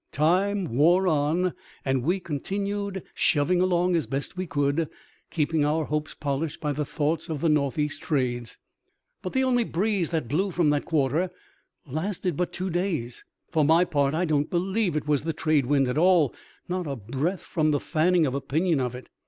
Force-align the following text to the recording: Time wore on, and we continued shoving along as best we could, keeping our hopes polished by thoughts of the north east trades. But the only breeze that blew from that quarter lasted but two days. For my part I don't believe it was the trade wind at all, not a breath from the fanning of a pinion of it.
Time 0.11 0.75
wore 0.75 1.07
on, 1.07 1.53
and 1.85 2.01
we 2.01 2.19
continued 2.19 3.03
shoving 3.13 3.61
along 3.61 3.95
as 3.95 4.07
best 4.07 4.35
we 4.35 4.47
could, 4.47 4.89
keeping 5.29 5.63
our 5.63 5.85
hopes 5.85 6.15
polished 6.15 6.59
by 6.59 6.73
thoughts 6.73 7.29
of 7.29 7.39
the 7.41 7.47
north 7.49 7.77
east 7.77 8.01
trades. 8.01 8.57
But 9.21 9.33
the 9.33 9.43
only 9.43 9.63
breeze 9.63 10.09
that 10.09 10.27
blew 10.27 10.49
from 10.49 10.71
that 10.71 10.85
quarter 10.85 11.29
lasted 11.85 12.35
but 12.35 12.51
two 12.51 12.71
days. 12.71 13.23
For 13.51 13.63
my 13.63 13.85
part 13.85 14.15
I 14.15 14.25
don't 14.25 14.49
believe 14.49 14.95
it 14.95 15.07
was 15.07 15.21
the 15.21 15.33
trade 15.33 15.67
wind 15.67 15.87
at 15.87 15.99
all, 15.99 16.33
not 16.67 16.87
a 16.87 16.95
breath 16.95 17.43
from 17.43 17.69
the 17.69 17.79
fanning 17.79 18.25
of 18.25 18.33
a 18.33 18.41
pinion 18.41 18.79
of 18.79 18.95
it. 18.95 19.07